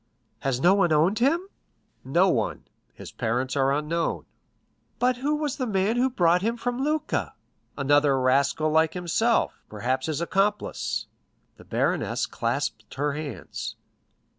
[0.39, 1.47] "Has no one owned him?"
[2.03, 2.63] "No one;
[2.95, 4.25] his parents are unknown."
[4.97, 7.35] "But who was the man who brought him from Lucca?"
[7.77, 11.05] "Another rascal like himself, perhaps his accomplice."
[11.57, 13.75] The baroness clasped her hands.